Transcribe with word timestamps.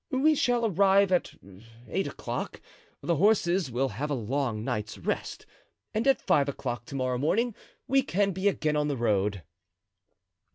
We 0.09 0.33
shall 0.33 0.65
arrive 0.65 1.11
at 1.11 1.35
eight 1.87 2.07
o'clock. 2.07 2.59
The 3.01 3.17
horses 3.17 3.69
will 3.69 3.89
have 3.89 4.09
a 4.09 4.15
long 4.15 4.63
night's 4.63 4.97
rest, 4.97 5.45
and 5.93 6.07
at 6.07 6.19
five 6.23 6.49
o'clock 6.49 6.85
to 6.85 6.95
morrow 6.95 7.19
morning 7.19 7.53
we 7.87 8.01
can 8.01 8.31
be 8.31 8.47
again 8.47 8.75
on 8.75 8.87
the 8.87 8.97
road." 8.97 9.43